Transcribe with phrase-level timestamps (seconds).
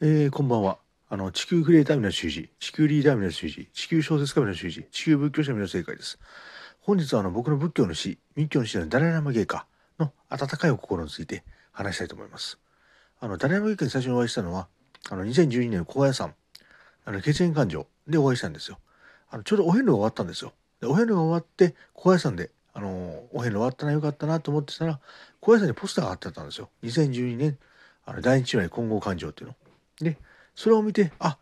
[0.00, 0.78] えー、こんばんは。
[1.08, 6.20] あの、地球クリエイター皆修二、地球リーダー皆修二、地球小説家皆修二、地球仏教者皆正解です。
[6.78, 9.66] 本日はあの、僕の仏教の詩、密教の詩のダラヤマ芸家
[9.98, 11.42] の温かいお心について
[11.72, 12.60] 話したいと思います。
[13.18, 14.68] あの、ダラヤマ芸家に最初にお会いしたのは、
[15.10, 16.32] あの、2012年の高野山、
[17.04, 18.78] あの、血縁感情でお会いしたんですよ。
[19.30, 20.52] あの、ちょうどお遍路が終わったんですよ。
[20.80, 25.00] で、お遍路が終わって、高野山で、あの、お遍路終わったな、よかったなと思ってたら、
[25.40, 26.70] 高野山にポスターが貼ってあったんですよ。
[26.84, 27.58] 2012年、
[28.04, 29.56] あの、第一話混合感情っていうの。
[30.00, 30.16] で、
[30.54, 31.38] それを見て、あ、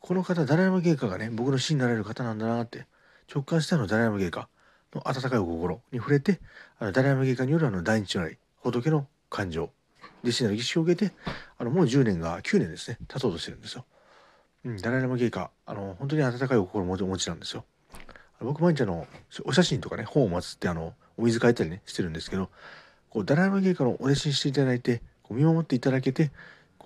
[0.00, 2.86] この方、ダラヤマ芸家がね、僕の死になれる方なんだなって、
[3.32, 4.48] 直感したのダラヤマ芸家
[4.94, 6.40] の温かいお心に触れて、
[6.78, 9.70] あのダラヤマ芸家によるあの第一来、仏の感情、
[10.22, 11.14] 弟子なる儀式を受けて、
[11.58, 13.84] あのもう10年が9年ですね、経とうとしてるんですよ。
[14.64, 17.64] うん、ダラヤマ芸家、あの、本当に温かいお心をお持ちなんですよ。
[18.40, 19.06] 僕毎日あの、
[19.44, 22.50] お写真とかね、本を祀ってあの、お水変えたりね、してるんですけど、
[23.10, 26.30] こう、ダラヤマ芸家のお弟子にしていただいて、こう見守っていただけて、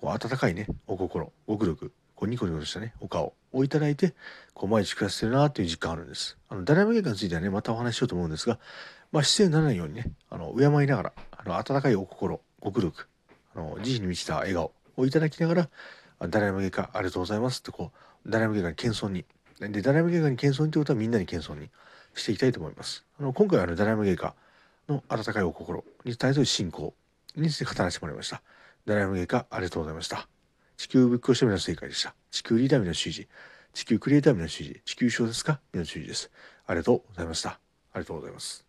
[0.00, 4.14] こう温かいねお心ご苦力こうニコニコしたねお顔をいただいて
[4.54, 6.36] こう毎日暮らしてるなっていう実感あるんです。
[6.48, 8.58] あのダイナミについてはねまたお話ししようと思うんですが
[9.10, 13.08] まあ姿勢にならないようにねあの敬いながらあの温かいお心ご苦力
[13.56, 15.68] あの慈悲に満ちた笑顔をいただきながら
[16.28, 17.90] ダイナミ外科ありがとうございますってこ
[18.24, 19.24] うダイナミ外科に謙遜に。
[19.60, 21.68] でダイナミ外科に謙遜ってことはみんなに謙遜に
[22.14, 23.04] していきたいと思います。
[23.18, 24.34] あの今回はあのダイナミ外科
[24.88, 26.94] の温かいお心に対する信仰
[27.36, 28.42] について語らせてもらいました。
[28.88, 30.28] ダイナミ外科ありがとうございました
[30.78, 32.14] 地球仏教者皆正解でした。
[32.30, 33.28] 地球リーダー皆主事。
[33.74, 34.80] 地球クリエイター皆主事。
[34.84, 36.30] 地球小説家皆主事です。
[36.66, 37.50] ありがとうございました。
[37.50, 37.58] あ
[37.96, 38.67] りがとうございます。